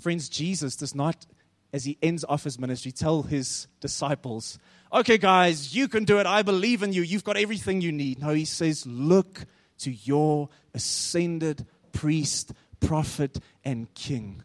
[0.00, 1.26] Friends, Jesus does not,
[1.72, 4.58] as he ends off his ministry, tell his disciples,
[4.92, 6.26] okay, guys, you can do it.
[6.26, 7.02] I believe in you.
[7.02, 8.20] You've got everything you need.
[8.20, 9.44] No, he says, look
[9.80, 14.42] to your ascended priest, prophet, and king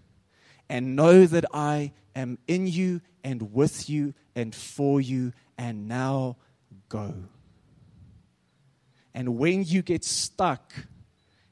[0.74, 6.38] and know that I am in you and with you and for you, and now
[6.90, 7.14] go.
[9.14, 10.74] And when you get stuck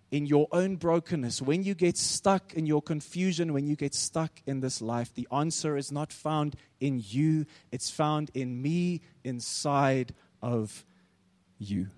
[0.09, 4.41] in your own brokenness, when you get stuck in your confusion, when you get stuck
[4.47, 10.15] in this life, the answer is not found in you, it's found in me inside
[10.41, 10.84] of
[11.59, 11.89] you.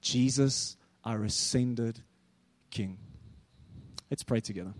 [0.00, 1.98] Jesus, our ascended
[2.70, 2.96] King.
[4.08, 4.72] Let's pray together.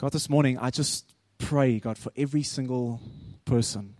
[0.00, 3.02] God, this morning, I just pray, God, for every single
[3.44, 3.96] person.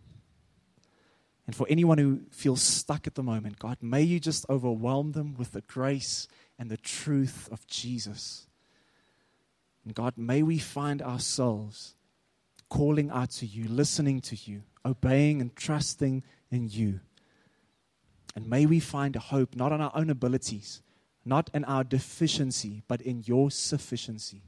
[1.47, 5.35] And for anyone who feels stuck at the moment, God, may you just overwhelm them
[5.37, 6.27] with the grace
[6.59, 8.47] and the truth of Jesus.
[9.85, 11.97] And God, may we find ourselves
[12.71, 17.01] calling out to you, listening to you, obeying and trusting in you.
[18.35, 20.81] And may we find hope not on our own abilities,
[21.27, 24.45] not in our deficiency, but in your sufficiency.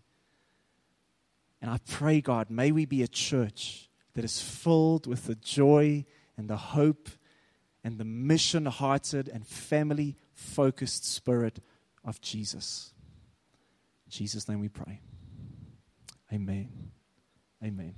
[1.62, 6.04] And I pray, God, may we be a church that is filled with the joy
[6.36, 7.08] and the hope
[7.84, 11.60] and the mission hearted and family focused spirit
[12.04, 12.92] of Jesus.
[14.06, 15.00] In Jesus' name we pray.
[16.32, 16.90] Amen.
[17.64, 17.94] Amen.